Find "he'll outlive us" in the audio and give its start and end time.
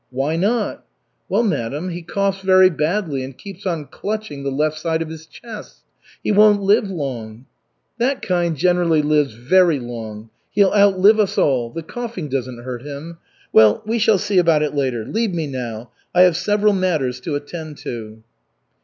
10.49-11.37